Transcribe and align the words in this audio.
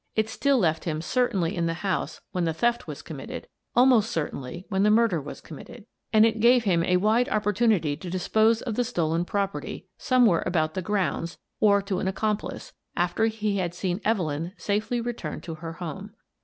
It 0.15 0.29
still 0.29 0.57
left 0.57 0.85
him 0.85 0.99
certainly 0.99 1.55
in 1.55 1.67
the 1.67 1.75
house 1.75 2.21
when 2.31 2.45
the 2.45 2.55
theft 2.55 2.87
was 2.87 3.03
committed— 3.03 3.47
almost 3.75 4.09
certainly 4.09 4.65
when 4.67 4.81
the 4.81 4.89
murder 4.89 5.21
was 5.21 5.41
committed— 5.41 5.85
and 6.11 6.25
it 6.25 6.39
gave 6.39 6.63
him 6.63 6.83
a 6.83 6.97
wide 6.97 7.29
opportunity 7.29 7.95
to 7.95 8.09
dispose 8.09 8.63
of 8.63 8.73
the 8.73 8.83
stolen 8.83 9.25
property— 9.25 9.85
somewhere 10.09 10.41
about 10.43 10.73
the 10.73 10.81
grounds, 10.81 11.37
or 11.59 11.83
to 11.83 11.99
an 11.99 12.07
accomplice— 12.07 12.73
after 12.97 13.25
he 13.27 13.57
had 13.57 13.75
seen 13.75 14.01
Evelyn 14.03 14.53
safely 14.57 14.99
returned 15.01 15.43
to 15.43 15.53
her 15.61 15.73
home. 15.73 16.15